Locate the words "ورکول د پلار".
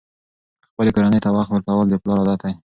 1.51-2.17